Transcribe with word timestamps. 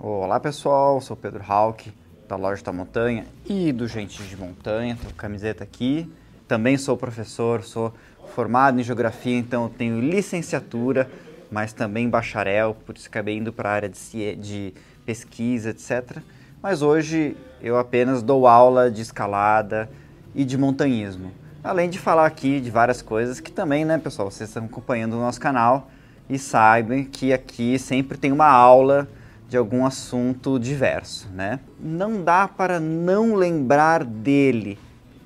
Olá 0.00 0.38
pessoal, 0.38 1.00
sou 1.00 1.16
Pedro 1.16 1.42
Hauck, 1.44 1.92
da 2.28 2.36
Loja 2.36 2.62
da 2.62 2.72
Montanha 2.72 3.26
e 3.44 3.72
do 3.72 3.88
Gente 3.88 4.22
de 4.22 4.36
Montanha, 4.36 4.96
com 4.96 5.12
camiseta 5.14 5.64
aqui. 5.64 6.08
Também 6.46 6.78
sou 6.78 6.96
professor, 6.96 7.64
sou 7.64 7.92
formado 8.32 8.78
em 8.78 8.84
Geografia, 8.84 9.36
então 9.36 9.68
tenho 9.68 10.00
licenciatura, 10.00 11.10
mas 11.50 11.72
também 11.72 12.08
bacharel, 12.08 12.76
por 12.86 12.94
isso 12.94 13.08
acabei 13.08 13.38
indo 13.38 13.52
para 13.52 13.70
a 13.70 13.72
área 13.72 13.88
de, 13.88 14.36
de 14.36 14.74
pesquisa, 15.04 15.70
etc. 15.70 16.18
Mas 16.62 16.80
hoje 16.80 17.36
eu 17.60 17.76
apenas 17.76 18.22
dou 18.22 18.46
aula 18.46 18.88
de 18.88 19.02
escalada 19.02 19.90
e 20.32 20.44
de 20.44 20.56
montanhismo. 20.56 21.32
Além 21.62 21.90
de 21.90 21.98
falar 21.98 22.26
aqui 22.26 22.60
de 22.60 22.70
várias 22.70 23.02
coisas 23.02 23.40
que 23.40 23.50
também, 23.50 23.84
né, 23.84 23.98
pessoal, 23.98 24.30
vocês 24.30 24.48
estão 24.48 24.64
acompanhando 24.64 25.14
o 25.14 25.20
nosso 25.20 25.40
canal 25.40 25.90
e 26.30 26.38
saibam 26.38 27.02
que 27.02 27.32
aqui 27.32 27.76
sempre 27.80 28.16
tem 28.16 28.30
uma 28.30 28.46
aula 28.46 29.08
de 29.48 29.56
algum 29.56 29.86
assunto 29.86 30.58
diverso, 30.58 31.28
né? 31.34 31.60
Não 31.80 32.22
dá 32.22 32.46
para 32.46 32.78
não 32.78 33.34
lembrar 33.34 34.04
dele, 34.04 34.78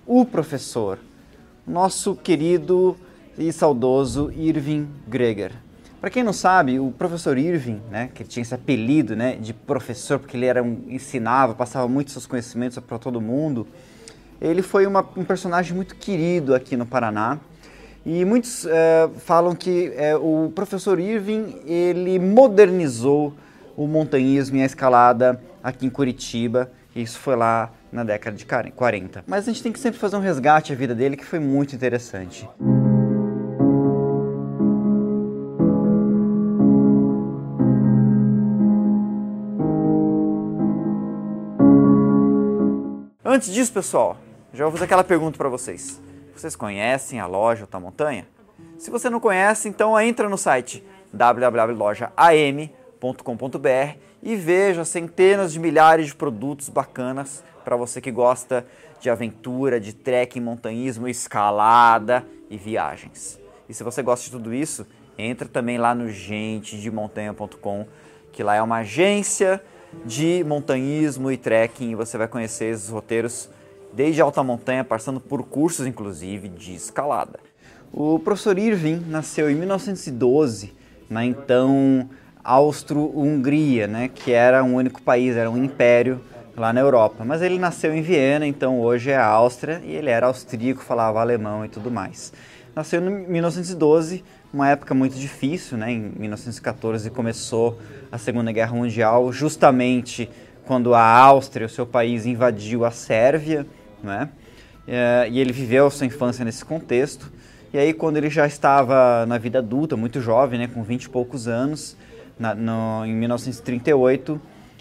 o 0.07 0.25
professor, 0.25 0.99
nosso 1.67 2.15
querido 2.15 2.97
e 3.37 3.53
saudoso 3.53 4.31
Irving 4.31 4.89
Greger. 5.09 5.53
Para 6.01 6.11
quem 6.11 6.23
não 6.23 6.33
sabe, 6.33 6.79
o 6.79 6.91
professor 6.91 7.39
Irving, 7.39 7.81
né, 7.91 8.11
que 8.13 8.25
tinha 8.25 8.43
esse 8.43 8.55
apelido, 8.55 9.15
né, 9.15 9.37
de 9.37 9.53
professor 9.53 10.19
porque 10.19 10.37
ele 10.37 10.47
era 10.47 10.63
um, 10.63 10.85
ensinava, 10.89 11.55
passava 11.55 11.89
muitos 11.89 12.13
seus 12.13 12.27
conhecimentos 12.27 12.79
para 12.79 12.99
todo 12.99 13.21
mundo, 13.21 13.67
ele 14.41 14.63
foi 14.63 14.87
uma, 14.87 15.07
um 15.17 15.25
personagem 15.25 15.75
muito 15.75 15.95
querido 15.95 16.55
aqui 16.55 16.77
no 16.77 16.85
Paraná. 16.85 17.39
E 18.05 18.25
muitos 18.25 18.67
é, 18.67 19.09
falam 19.19 19.55
que 19.55 19.93
é, 19.97 20.17
o 20.17 20.51
professor 20.53 20.99
Irving 20.99 21.61
ele 21.65 22.19
modernizou 22.19 23.33
o 23.77 23.87
montanhismo 23.87 24.57
e 24.57 24.63
a 24.63 24.67
escalada 24.67 25.41
aqui 25.63 25.87
em 25.87 25.91
Curitiba. 25.91 26.71
Isso 26.95 27.19
foi 27.19 27.37
lá 27.37 27.73
na 27.91 28.05
década 28.05 28.37
de 28.37 28.45
40. 28.45 29.25
Mas 29.27 29.49
a 29.49 29.53
gente 29.53 29.63
tem 29.63 29.73
que 29.73 29.79
sempre 29.79 29.99
fazer 29.99 30.17
um 30.17 30.21
resgate 30.21 30.73
à 30.73 30.77
vida 30.77 30.95
dele 30.95 31.17
que 31.17 31.25
foi 31.25 31.39
muito 31.39 31.75
interessante. 31.75 32.49
Antes 43.25 43.53
disso, 43.53 43.73
pessoal, 43.73 44.19
já 44.53 44.65
vou 44.65 44.73
fazer 44.73 44.85
aquela 44.85 45.03
pergunta 45.03 45.39
para 45.39 45.49
vocês. 45.49 46.01
Vocês 46.37 46.55
conhecem 46.55 47.19
a 47.19 47.27
loja 47.27 47.63
Alta 47.63 47.81
Montanha? 47.81 48.27
Se 48.77 48.91
você 48.91 49.09
não 49.09 49.21
conhece, 49.21 49.69
então 49.69 49.99
entra 49.99 50.29
no 50.29 50.37
site 50.37 50.85
www.lojaam.com 51.13 52.82
www.cafeinacultura.com.br 53.03 53.99
e 54.23 54.37
veja 54.37 54.85
centenas 54.85 55.53
de 55.53 55.59
milhares 55.59 56.07
de 56.07 56.15
produtos 56.15 56.69
bacanas 56.69 57.43
para 57.65 57.77
você 57.77 58.01
que 58.01 58.11
gosta 58.11 58.65
de 59.01 59.11
aventura, 59.11 59.81
de 59.81 59.93
trekking, 59.93 60.41
montanhismo, 60.41 61.09
escalada 61.09 62.25
e 62.49 62.57
viagens. 62.57 63.41
E 63.69 63.75
se 63.75 63.83
você 63.83 64.03
gosta 64.03 64.25
de 64.27 64.31
tudo 64.31 64.55
isso, 64.55 64.87
entra 65.19 65.49
também 65.49 65.77
lá 65.77 65.95
no 65.95 66.09
gentedemontanha.com, 66.09 67.87
que 68.31 68.43
lá 68.43 68.55
é 68.55 68.63
uma 68.63 68.79
agência 68.79 69.61
de 70.05 70.45
montanhismo 70.45 71.31
e 71.31 71.37
trekking 71.37 71.91
e 71.91 71.95
você 71.95 72.17
vai 72.17 72.29
conhecer 72.29 72.67
esses 72.67 72.89
roteiros 72.89 73.51
desde 73.93 74.23
alta 74.23 74.43
montanha, 74.43 74.85
passando 74.85 75.21
por 75.21 75.43
cursos 75.43 75.87
inclusive 75.87 76.49
de 76.49 76.75
escalada. 76.75 77.41
O 77.93 78.19
professor 78.19 78.59
Irving 78.59 79.05
nasceu 79.09 79.51
em 79.51 79.55
1912 79.55 80.73
na 81.11 81.27
então 81.27 82.09
Austro-Hungria, 82.45 83.87
né, 83.87 84.09
que 84.09 84.33
era 84.33 84.63
um 84.65 84.75
único 84.75 85.01
país, 85.03 85.37
era 85.37 85.51
um 85.51 85.57
império 85.57 86.21
lá 86.57 86.73
na 86.73 86.81
Europa. 86.81 87.25
Mas 87.25 87.43
ele 87.43 87.59
nasceu 87.59 87.95
em 87.95 88.03
Viena, 88.03 88.47
então 88.47 88.81
hoje 88.81 89.11
é 89.11 89.17
a 89.17 89.27
Áustria, 89.27 89.81
e 89.85 89.93
ele 89.93 90.11
era 90.11 90.27
austríaco, 90.27 90.83
falava 90.83 91.21
alemão 91.21 91.65
e 91.65 91.69
tudo 91.69 91.91
mais. 91.91 92.33
Nasceu 92.75 93.01
em 93.01 93.29
1912, 93.29 94.25
uma 94.53 94.69
época 94.69 94.95
muito 94.95 95.15
difícil, 95.17 95.77
né? 95.79 95.93
Em 95.93 96.13
1914 96.19 97.11
começou 97.11 97.79
a 98.11 98.19
Segunda 98.19 98.51
Guerra 98.53 98.75
Mundial, 98.75 99.33
justamente 99.33 100.29
quando 100.67 100.95
a 100.95 101.03
Áustria, 101.03 101.67
o 101.67 101.71
seu 101.71 101.87
país, 101.87 102.25
invadiu 102.25 102.85
a 102.85 102.91
Sérvia, 102.91 103.67
né? 104.03 104.29
E 105.31 105.39
ele 105.39 105.53
viveu 105.53 105.91
sua 105.91 106.07
infância 106.07 106.45
nesse 106.45 106.65
contexto. 106.65 107.33
E 107.73 107.79
aí, 107.79 107.93
quando 107.95 108.19
ele 108.19 108.29
já 108.29 108.47
estava 108.47 109.25
na 109.27 109.39
vida 109.39 109.59
adulta, 109.59 109.97
muito 109.97 110.21
jovem, 110.21 110.59
né, 110.59 110.67
com 110.67 110.83
20 110.83 111.05
e 111.05 111.09
poucos 111.09 111.49
anos, 111.49 111.97
na, 112.39 112.55
no, 112.55 113.05
em 113.07 113.15
1938, 113.15 114.41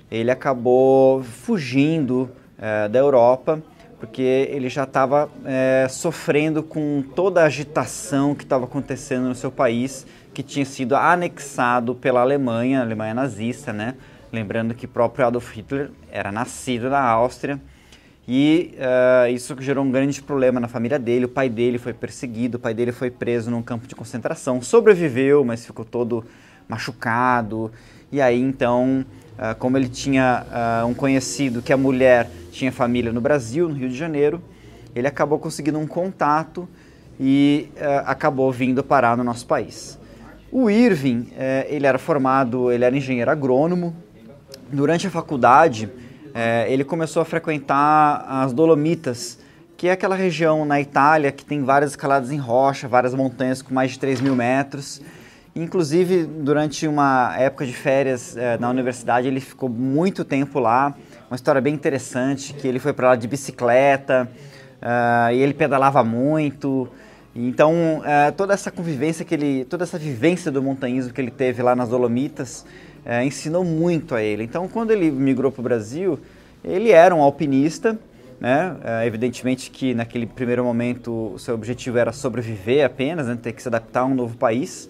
ele 0.10 0.30
acabou 0.30 1.24
fugindo 1.24 2.30
é, 2.58 2.88
da 2.88 3.00
Europa, 3.00 3.62
porque 4.00 4.22
ele 4.22 4.70
já 4.70 4.84
estava 4.84 5.30
é, 5.46 5.88
sofrendo 5.90 6.64
com 6.64 7.04
toda 7.16 7.42
a 7.42 7.46
agitação 7.46 8.34
que 8.34 8.44
estava 8.44 8.66
acontecendo 8.66 9.28
no 9.28 9.36
seu 9.36 9.52
país, 9.52 10.06
que 10.34 10.42
tinha 10.42 10.66
sido 10.66 10.96
anexado 10.96 11.94
pela 11.96 12.22
Alemanha, 12.22 12.80
a 12.80 12.84
Alemanha 12.84 13.14
nazista, 13.14 13.72
né? 13.72 13.96
Lembrando 14.32 14.74
que 14.74 14.88
próprio 14.88 15.28
Adolf 15.28 15.52
Hitler 15.56 15.92
era 16.12 16.32
nascido 16.32 16.90
na 16.90 17.02
Áustria 17.02 17.60
e 18.28 18.76
uh, 18.78 19.30
isso 19.30 19.56
gerou 19.60 19.84
um 19.84 19.92
grande 19.92 20.22
problema 20.22 20.60
na 20.60 20.68
família 20.68 20.98
dele. 20.98 21.26
O 21.26 21.30
pai 21.30 21.50
dele 21.50 21.78
foi 21.78 21.94
perseguido, 21.94 22.58
o 22.58 22.60
pai 22.60 22.74
dele 22.74 22.92
foi 22.92 23.12
preso 23.12 23.52
num 23.52 23.62
campo 23.62 23.88
de 23.88 23.96
concentração, 23.96 24.62
sobreviveu, 24.62 25.44
mas 25.44 25.66
ficou 25.66 25.84
todo 25.84 26.24
machucado. 26.72 27.72
E 28.12 28.20
aí 28.20 28.40
então, 28.40 29.06
uh, 29.38 29.56
como 29.60 29.78
ele 29.78 29.90
tinha 29.90 30.46
uh, 30.84 30.88
um 30.88 30.94
conhecido 30.94 31.62
que 31.62 31.72
a 31.72 31.78
mulher 31.78 32.30
tinha 32.52 32.72
família 32.72 33.14
no 33.14 33.22
Brasil, 33.22 33.70
no 33.70 33.76
Rio 33.76 33.90
de 33.90 33.96
Janeiro, 33.96 34.42
ele 34.96 35.08
acabou 35.08 35.38
conseguindo 35.38 35.78
um 35.78 35.88
contato 35.88 36.68
e 37.20 37.70
uh, 37.76 38.04
acabou 38.06 38.52
vindo 38.52 38.84
parar 38.84 39.16
no 39.16 39.24
nosso 39.24 39.46
país. 39.46 40.00
O 40.52 40.70
Irving, 40.70 41.30
eh, 41.38 41.66
ele 41.70 41.88
era 41.88 41.98
formado, 41.98 42.70
ele 42.74 42.84
era 42.84 42.94
engenheiro 42.94 43.32
agrônomo. 43.32 43.96
Durante 44.70 45.08
a 45.08 45.10
faculdade, 45.10 45.90
eh, 46.34 46.66
ele 46.68 46.84
começou 46.84 47.22
a 47.22 47.26
frequentar 47.26 48.26
as 48.28 48.52
Dolomitas, 48.52 49.40
que 49.78 49.88
é 49.88 49.94
aquela 49.94 50.14
região 50.14 50.66
na 50.66 50.82
Itália 50.82 51.32
que 51.32 51.46
tem 51.46 51.64
várias 51.64 51.92
escaladas 51.92 52.32
em 52.32 52.38
rocha, 52.38 52.86
várias 52.86 53.16
montanhas 53.16 53.62
com 53.62 53.74
mais 53.74 53.92
de 53.92 54.00
3 54.00 54.20
mil 54.20 54.36
metros. 54.36 55.02
Inclusive, 55.54 56.24
durante 56.24 56.88
uma 56.88 57.36
época 57.38 57.66
de 57.66 57.74
férias 57.74 58.38
eh, 58.38 58.58
na 58.58 58.70
universidade, 58.70 59.28
ele 59.28 59.42
ficou 59.42 59.68
muito 59.68 60.24
tempo 60.24 60.60
lá. 60.60 60.96
Uma 61.30 61.36
história 61.36 61.60
bem 61.60 61.74
interessante, 61.74 62.54
que 62.54 62.66
ele 62.66 62.80
foi 62.80 62.94
para 62.94 63.10
lá 63.10 63.16
de 63.18 63.28
bicicleta 63.28 64.30
uh, 64.82 65.34
e 65.34 65.42
ele 65.42 65.54
pedalava 65.54 66.04
muito. 66.06 66.88
Então, 67.36 68.00
uh, 68.00 68.32
toda 68.36 68.54
essa 68.54 68.72
convivência 68.72 69.26
que 69.26 69.34
ele, 69.34 69.66
toda 69.66 69.84
essa 69.84 69.98
vivência 69.98 70.50
do 70.50 70.64
montanhismo 70.64 71.14
que 71.14 71.20
ele 71.20 71.32
teve 71.32 71.62
lá 71.62 71.76
nas 71.76 71.90
Dolomitas, 71.90 72.66
uh, 73.06 73.22
ensinou 73.22 73.66
muito 73.66 74.16
a 74.16 74.22
ele. 74.22 74.44
Então, 74.44 74.70
quando 74.70 74.92
ele 74.92 75.12
migrou 75.12 75.52
para 75.52 75.60
o 75.60 75.64
Brasil, 75.64 76.18
ele 76.64 76.92
era 76.92 77.14
um 77.14 77.22
alpinista, 77.22 78.00
né? 78.40 78.76
evidentemente 79.06 79.70
que 79.70 79.94
naquele 79.94 80.26
primeiro 80.26 80.64
momento 80.64 81.34
o 81.36 81.40
seu 81.40 81.54
objetivo 81.54 81.98
era 82.00 82.12
sobreviver 82.12 82.84
apenas, 82.84 83.28
né? 83.28 83.38
ter 83.40 83.52
que 83.54 83.62
se 83.62 83.68
adaptar 83.68 84.02
a 84.02 84.06
um 84.06 84.16
novo 84.16 84.36
país. 84.38 84.90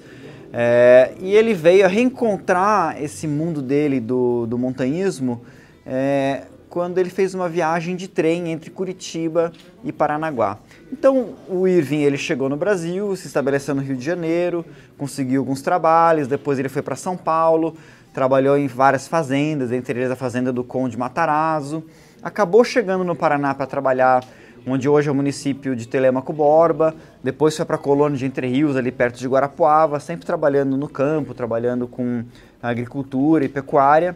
É, 0.54 1.14
e 1.20 1.34
ele 1.34 1.54
veio 1.54 1.86
a 1.86 1.88
reencontrar 1.88 3.02
esse 3.02 3.26
mundo 3.28 3.62
dele 3.62 4.00
do, 4.02 4.46
do 4.46 4.58
montanhismo 4.58 5.42
é, 5.86 6.44
quando 6.70 6.98
ele 6.98 7.10
fez 7.10 7.34
uma 7.34 7.48
viagem 7.48 7.96
de 7.96 8.08
trem 8.08 8.52
entre 8.52 8.70
Curitiba 8.70 9.52
e 9.84 9.92
Paranaguá. 9.92 10.58
Então 10.92 11.36
o 11.48 11.68
Irving 11.68 12.02
ele 12.02 12.18
chegou 12.18 12.50
no 12.50 12.58
Brasil, 12.58 13.16
se 13.16 13.28
estabeleceu 13.28 13.74
no 13.74 13.82
Rio 13.82 13.96
de 13.96 14.04
Janeiro, 14.04 14.66
conseguiu 14.98 15.42
alguns 15.42 15.62
trabalhos, 15.62 16.28
depois 16.28 16.60
ele 16.60 16.70
foi 16.70 16.82
para 16.82 16.96
São 16.96 17.16
Paulo, 17.16 17.76
trabalhou 18.14 18.58
em 18.58 18.68
várias 18.68 19.08
fazendas, 19.08 19.72
entre 19.72 20.00
eles 20.00 20.12
a 20.12 20.16
fazenda 20.16 20.52
do 20.52 20.64
Conde 20.64 20.98
Matarazzo, 20.98 21.84
acabou 22.22 22.64
chegando 22.64 23.04
no 23.04 23.16
Paraná 23.16 23.54
para 23.54 23.66
trabalhar 23.66 24.24
onde 24.66 24.88
hoje 24.88 25.10
é 25.10 25.12
o 25.12 25.16
município 25.16 25.76
de 25.76 25.88
Telemaco 25.88 26.32
Borba, 26.32 26.94
depois 27.24 27.56
foi 27.56 27.66
para 27.66 27.76
a 27.76 27.80
colônia 27.80 28.18
de 28.18 28.26
Entre 28.26 28.48
Rios, 28.48 28.76
ali 28.76 28.92
perto 28.92 29.18
de 29.20 29.28
Guarapuava, 29.28 30.00
sempre 30.00 30.26
trabalhando 30.26 30.78
no 30.78 30.88
campo, 30.88 31.34
trabalhando 31.34 31.88
com 31.88 32.24
agricultura 32.62 33.44
e 33.44 33.50
pecuária, 33.50 34.16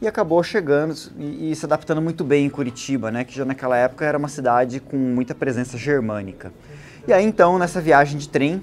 e 0.00 0.06
acabou 0.06 0.42
chegando 0.42 0.94
e, 1.18 1.50
e, 1.50 1.56
se 1.56 1.64
adaptando 1.64 2.02
muito 2.02 2.22
bem 2.22 2.44
em 2.44 2.50
Curitiba, 2.50 3.10
né, 3.10 3.24
que 3.24 3.34
já 3.34 3.44
naquela 3.44 3.76
época 3.76 4.04
era 4.04 4.18
uma 4.18 4.28
cidade 4.28 4.78
com 4.78 4.96
muita 4.96 5.34
presença 5.34 5.78
germânica. 5.78 6.52
E 7.08 7.12
aí 7.12 7.24
então, 7.24 7.58
nessa 7.58 7.80
viagem 7.80 8.18
de 8.18 8.28
trem, 8.28 8.62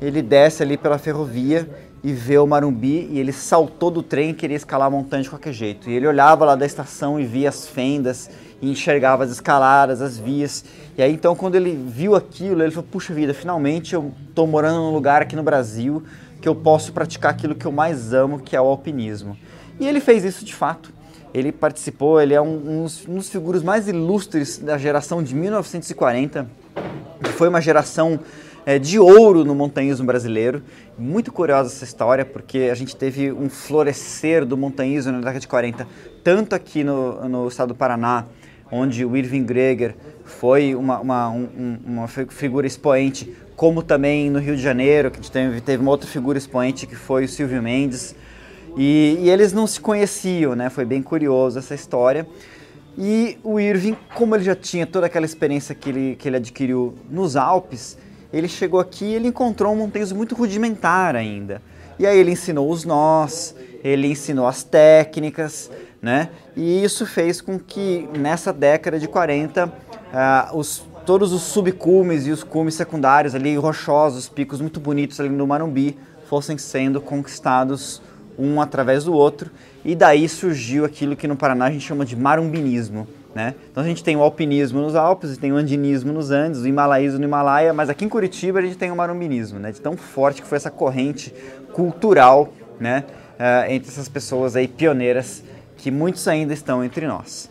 ele 0.00 0.20
desce 0.20 0.62
ali 0.62 0.76
pela 0.76 0.98
ferrovia 0.98 1.68
e 2.02 2.12
vê 2.12 2.36
o 2.36 2.46
Marumbi 2.46 3.08
e 3.10 3.18
ele 3.18 3.32
saltou 3.32 3.90
do 3.90 4.02
trem 4.02 4.30
e 4.30 4.34
queria 4.34 4.58
escalar 4.58 4.88
a 4.88 4.90
montanha 4.90 5.22
de 5.22 5.30
qualquer 5.30 5.54
jeito. 5.54 5.88
E 5.88 5.94
ele 5.94 6.06
olhava 6.06 6.44
lá 6.44 6.54
da 6.54 6.66
estação 6.66 7.18
e 7.18 7.24
via 7.24 7.48
as 7.48 7.66
fendas 7.66 8.28
e 8.64 8.70
enxergava 8.70 9.24
as 9.24 9.30
escaladas, 9.30 10.00
as 10.00 10.18
vias. 10.18 10.64
E 10.96 11.02
aí 11.02 11.12
então 11.12 11.36
quando 11.36 11.54
ele 11.54 11.76
viu 11.86 12.14
aquilo, 12.14 12.62
ele 12.62 12.70
falou: 12.70 12.88
"Puxa 12.90 13.12
vida, 13.12 13.34
finalmente 13.34 13.94
eu 13.94 14.12
estou 14.28 14.46
morando 14.46 14.78
num 14.78 14.92
lugar 14.92 15.20
aqui 15.20 15.36
no 15.36 15.42
Brasil 15.42 16.02
que 16.40 16.48
eu 16.48 16.54
posso 16.54 16.92
praticar 16.92 17.30
aquilo 17.30 17.54
que 17.54 17.66
eu 17.66 17.72
mais 17.72 18.12
amo, 18.12 18.38
que 18.38 18.56
é 18.56 18.60
o 18.60 18.64
alpinismo". 18.64 19.36
E 19.78 19.86
ele 19.86 20.00
fez 20.00 20.24
isso 20.24 20.44
de 20.44 20.54
fato. 20.54 20.92
Ele 21.32 21.50
participou, 21.50 22.20
ele 22.20 22.32
é 22.32 22.40
um, 22.40 22.54
um, 22.54 22.82
dos, 22.84 23.08
um 23.08 23.16
dos 23.16 23.28
figuras 23.28 23.62
mais 23.62 23.88
ilustres 23.88 24.58
da 24.58 24.78
geração 24.78 25.20
de 25.20 25.34
1940, 25.34 26.46
que 27.22 27.30
foi 27.30 27.48
uma 27.48 27.60
geração 27.60 28.20
é, 28.64 28.78
de 28.78 29.00
ouro 29.00 29.44
no 29.44 29.54
montanhismo 29.54 30.06
brasileiro. 30.06 30.62
Muito 30.96 31.32
curiosa 31.32 31.70
essa 31.70 31.84
história, 31.84 32.24
porque 32.24 32.68
a 32.70 32.74
gente 32.74 32.94
teve 32.94 33.32
um 33.32 33.50
florescer 33.50 34.44
do 34.46 34.56
montanhismo 34.56 35.10
na 35.10 35.18
década 35.18 35.40
de 35.40 35.48
40, 35.48 35.88
tanto 36.22 36.54
aqui 36.54 36.84
no, 36.84 37.28
no 37.28 37.48
estado 37.48 37.68
do 37.68 37.74
Paraná, 37.74 38.26
onde 38.74 39.04
o 39.04 39.16
Irving 39.16 39.44
Greger 39.44 39.94
foi 40.24 40.74
uma, 40.74 40.98
uma, 40.98 41.30
um, 41.30 41.78
uma 41.86 42.08
figura 42.08 42.66
expoente, 42.66 43.32
como 43.54 43.82
também 43.82 44.28
no 44.30 44.40
Rio 44.40 44.56
de 44.56 44.62
Janeiro, 44.62 45.10
que 45.10 45.18
a 45.18 45.22
gente 45.22 45.30
teve, 45.30 45.60
teve 45.60 45.80
uma 45.80 45.90
outra 45.90 46.08
figura 46.08 46.36
expoente 46.36 46.86
que 46.86 46.96
foi 46.96 47.24
o 47.24 47.28
Silvio 47.28 47.62
Mendes. 47.62 48.16
E, 48.76 49.18
e, 49.20 49.30
eles 49.30 49.52
não 49.52 49.68
se 49.68 49.80
conheciam, 49.80 50.56
né? 50.56 50.68
Foi 50.68 50.84
bem 50.84 51.00
curioso 51.00 51.58
essa 51.58 51.74
história. 51.74 52.26
E 52.98 53.38
o 53.44 53.60
Irving, 53.60 53.96
como 54.14 54.34
ele 54.34 54.42
já 54.42 54.56
tinha 54.56 54.86
toda 54.86 55.06
aquela 55.06 55.24
experiência 55.24 55.74
que 55.74 55.90
ele, 55.90 56.16
que 56.16 56.28
ele 56.28 56.38
adquiriu 56.38 56.94
nos 57.08 57.36
Alpes, 57.36 57.96
ele 58.32 58.48
chegou 58.48 58.80
aqui 58.80 59.04
e 59.04 59.14
ele 59.14 59.28
encontrou 59.28 59.72
um 59.72 59.76
montanhismo 59.76 60.16
muito 60.16 60.34
rudimentar 60.34 61.14
ainda. 61.14 61.62
E 61.96 62.06
aí 62.06 62.18
ele 62.18 62.32
ensinou 62.32 62.68
os 62.68 62.84
nós, 62.84 63.54
ele 63.84 64.08
ensinou 64.08 64.48
as 64.48 64.64
técnicas, 64.64 65.70
né? 66.04 66.28
E 66.54 66.84
isso 66.84 67.06
fez 67.06 67.40
com 67.40 67.58
que 67.58 68.06
nessa 68.18 68.52
década 68.52 68.98
de 68.98 69.08
40 69.08 69.64
uh, 69.64 69.70
ah, 70.12 70.50
os, 70.52 70.84
todos 71.06 71.32
os 71.32 71.40
subcumes 71.40 72.26
e 72.26 72.30
os 72.30 72.44
cumes 72.44 72.74
secundários 72.74 73.34
ali 73.34 73.56
rochosos, 73.56 74.28
picos 74.28 74.60
muito 74.60 74.78
bonitos 74.78 75.18
ali 75.18 75.30
no 75.30 75.46
Marumbi 75.46 75.96
fossem 76.28 76.58
sendo 76.58 77.00
conquistados 77.00 78.02
um 78.38 78.60
através 78.60 79.04
do 79.04 79.14
outro 79.14 79.50
e 79.82 79.94
daí 79.94 80.28
surgiu 80.28 80.84
aquilo 80.84 81.16
que 81.16 81.26
no 81.26 81.36
Paraná 81.36 81.66
a 81.66 81.70
gente 81.70 81.86
chama 81.86 82.04
de 82.04 82.14
marumbinismo, 82.14 83.08
né? 83.34 83.54
Então 83.70 83.82
a 83.82 83.86
gente 83.86 84.04
tem 84.04 84.14
o 84.14 84.20
alpinismo 84.20 84.82
nos 84.82 84.94
Alpes, 84.94 85.38
tem 85.38 85.54
o 85.54 85.56
andinismo 85.56 86.12
nos 86.12 86.30
Andes, 86.30 86.60
o 86.60 86.68
himalaísmo 86.68 87.18
no 87.18 87.24
Himalaia, 87.24 87.72
mas 87.72 87.88
aqui 87.88 88.04
em 88.04 88.10
Curitiba 88.10 88.58
a 88.58 88.62
gente 88.62 88.76
tem 88.76 88.90
o 88.90 88.96
marumbinismo, 88.96 89.58
né? 89.58 89.72
De 89.72 89.80
tão 89.80 89.96
forte 89.96 90.42
que 90.42 90.48
foi 90.48 90.56
essa 90.56 90.70
corrente 90.70 91.32
cultural, 91.72 92.52
né? 92.78 93.04
Uh, 93.34 93.72
entre 93.72 93.88
essas 93.88 94.08
pessoas 94.08 94.54
aí 94.54 94.68
pioneiras 94.68 95.42
que 95.84 95.90
muitos 95.90 96.26
ainda 96.26 96.54
estão 96.54 96.82
entre 96.82 97.06
nós. 97.06 97.50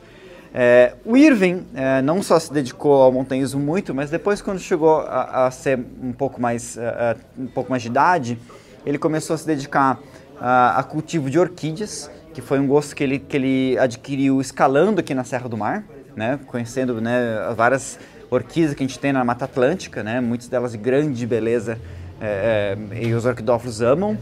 É, 0.51 0.95
o 1.06 1.15
Irving 1.15 1.68
é, 1.75 2.01
não 2.01 2.24
só 2.24 2.39
se 2.39 2.51
dedicou 2.51 3.03
ao 3.03 3.12
montanhismo 3.12 3.59
muito, 3.59 3.94
mas 3.94 4.09
depois 4.09 4.41
quando 4.41 4.57
chegou 4.57 5.01
a, 5.01 5.45
a 5.45 5.51
ser 5.51 5.80
um 6.01 6.12
pouco 6.12 6.41
mais 6.41 6.75
uh, 6.75 7.15
um 7.38 7.45
pouco 7.45 7.69
mais 7.69 7.83
de 7.83 7.89
idade, 7.89 8.39
ele 8.83 8.97
começou 8.97 9.35
a 9.35 9.38
se 9.38 9.45
dedicar 9.45 10.00
uh, 10.00 10.77
a 10.77 10.83
cultivo 10.83 11.30
de 11.30 11.38
orquídeas 11.38 12.09
que 12.33 12.41
foi 12.41 12.59
um 12.59 12.65
gosto 12.65 12.95
que 12.95 13.03
ele, 13.03 13.19
que 13.19 13.38
ele 13.38 13.77
adquiriu 13.77 14.41
escalando 14.41 15.00
aqui 15.00 15.13
na 15.13 15.24
Serra 15.24 15.47
do 15.47 15.56
Mar, 15.56 15.83
né, 16.15 16.39
conhecendo 16.47 17.00
né, 17.00 17.53
várias 17.56 18.00
orquídeas 18.31 18.74
que 18.74 18.83
a 18.83 18.88
gente 18.88 18.97
tem 18.97 19.13
na 19.13 19.24
Mata 19.24 19.45
Atlântica, 19.45 20.01
né, 20.01 20.19
muitas 20.19 20.47
delas 20.47 20.71
de 20.71 20.79
grande 20.79 21.27
beleza 21.27 21.77
é, 22.19 22.75
é, 22.91 23.03
e 23.03 23.13
os 23.13 23.25
orquidófilos 23.25 23.79
amam. 23.79 24.18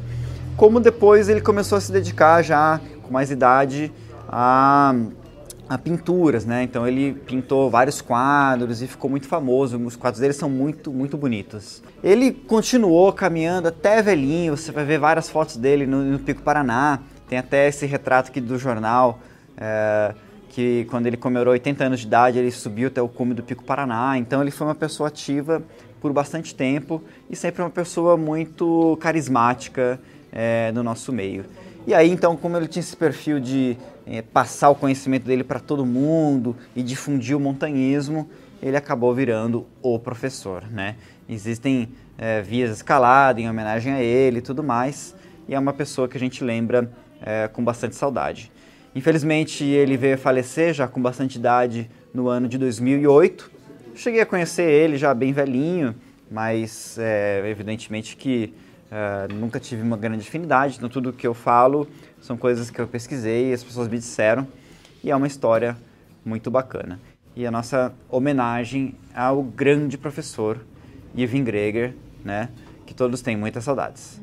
Como 0.58 0.82
depois 0.82 1.30
ele 1.30 1.40
começou 1.40 1.78
a 1.78 1.82
se 1.82 1.94
dedicar 1.94 2.42
já 2.42 2.82
com 3.12 3.14
mais 3.14 3.30
idade 3.30 3.92
a, 4.30 4.96
a 5.68 5.78
pinturas, 5.78 6.46
né? 6.46 6.64
Então 6.64 6.88
ele 6.88 7.14
pintou 7.14 7.70
vários 7.70 8.02
quadros 8.02 8.82
e 8.82 8.88
ficou 8.88 9.10
muito 9.10 9.28
famoso. 9.28 9.78
Os 9.78 9.98
quadros 9.98 10.22
dele 10.22 10.34
são 10.34 10.50
muito, 10.50 10.92
muito 10.92 11.18
bonitos. 11.18 11.84
Ele 12.02 12.32
continuou 12.32 13.12
caminhando 13.12 13.68
até 13.68 14.02
velhinho. 14.02 14.56
Você 14.56 14.72
vai 14.72 14.86
ver 14.86 14.98
várias 14.98 15.30
fotos 15.30 15.58
dele 15.58 15.86
no, 15.86 16.02
no 16.02 16.20
Pico 16.20 16.42
Paraná. 16.42 17.00
Tem 17.28 17.38
até 17.38 17.68
esse 17.68 17.86
retrato 17.86 18.30
aqui 18.30 18.42
do 18.42 18.58
jornal, 18.58 19.20
é, 19.58 20.14
que 20.50 20.86
quando 20.90 21.08
ele 21.08 21.16
comemorou 21.16 21.54
80 21.54 21.84
anos 21.84 22.00
de 22.02 22.08
idade, 22.08 22.40
ele 22.40 22.52
subiu 22.52 22.88
até 22.88 23.02
o 23.02 23.08
cume 23.08 23.34
do 23.34 23.44
Pico 23.44 23.64
Paraná. 23.64 24.18
Então 24.18 24.42
ele 24.42 24.52
foi 24.52 24.68
uma 24.68 24.76
pessoa 24.76 25.08
ativa 25.08 25.62
por 26.02 26.12
bastante 26.12 26.56
tempo 26.56 27.02
e 27.30 27.36
sempre 27.36 27.62
uma 27.62 27.70
pessoa 27.70 28.18
muito 28.18 28.98
carismática 29.00 30.00
é, 30.32 30.72
no 30.74 30.82
nosso 30.82 31.12
meio. 31.12 31.46
E 31.88 31.96
aí, 31.96 32.12
então, 32.12 32.38
como 32.38 32.56
ele 32.56 32.68
tinha 32.68 32.82
esse 32.82 32.96
perfil 32.96 33.40
de 33.40 33.76
é, 34.06 34.22
passar 34.22 34.70
o 34.70 34.76
conhecimento 34.76 35.26
dele 35.26 35.44
para 35.44 35.60
todo 35.60 35.84
mundo 35.84 36.56
e 36.76 36.84
difundir 36.84 37.36
o 37.36 37.40
montanhismo, 37.40 38.30
ele 38.62 38.78
acabou 38.78 39.12
virando 39.16 39.66
o 39.82 39.98
professor, 39.98 40.64
né? 40.70 40.96
Existem 41.28 41.90
é, 42.20 42.40
vias 42.40 42.70
escaladas 42.70 43.44
em 43.44 43.50
homenagem 43.50 43.94
a 43.94 44.00
ele 44.00 44.38
e 44.38 44.42
tudo 44.42 44.64
mais, 44.64 45.16
e 45.50 45.56
é 45.56 45.60
uma 45.60 45.74
pessoa 45.74 46.08
que 46.08 46.16
a 46.16 46.20
gente 46.20 46.44
lembra 46.44 46.92
é, 47.20 47.48
com 47.48 47.64
bastante 47.64 47.96
saudade. 47.96 48.52
Infelizmente, 48.94 49.64
ele 49.64 49.98
veio 49.98 50.14
a 50.14 50.18
falecer 50.20 50.76
já 50.76 50.88
com 50.88 51.02
bastante 51.02 51.40
idade 51.40 51.90
no 52.14 52.28
ano 52.28 52.48
de 52.48 52.60
2008. 52.60 53.50
Cheguei 53.96 54.22
a 54.22 54.26
conhecer 54.26 54.70
ele 54.70 54.98
já 54.98 55.16
bem 55.16 55.34
velhinho, 55.34 55.96
mas 56.30 56.98
evidentemente 57.44 58.16
que 58.16 58.54
é, 58.92 59.34
nunca 59.34 59.60
tive 59.60 59.82
uma 59.82 59.96
grande 59.96 60.28
afinidade. 60.28 60.76
Então, 60.76 60.90
tudo 60.90 61.14
que 61.14 61.26
eu 61.26 61.34
falo 61.34 61.88
são 62.22 62.36
coisas 62.36 62.70
que 62.70 62.80
eu 62.80 62.88
pesquisei, 62.88 63.54
as 63.54 63.64
pessoas 63.64 63.88
me 63.88 63.98
disseram, 63.98 64.46
e 65.02 65.10
é 65.10 65.16
uma 65.16 65.28
história 65.28 65.78
muito 66.26 66.52
bacana. 66.52 67.00
E 67.36 67.48
a 67.48 67.52
nossa 67.52 67.94
homenagem 68.10 68.94
ao 69.16 69.42
grande 69.42 69.98
professor 69.98 70.60
Ivan 71.16 71.44
Greger, 71.44 71.96
né, 72.24 72.50
que 72.86 72.94
todos 72.94 73.22
têm 73.22 73.38
muitas 73.38 73.64
saudades. 73.64 74.22